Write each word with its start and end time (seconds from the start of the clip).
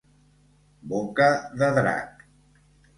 Boca 0.95 1.29
de 1.63 1.71
drac. 1.79 2.29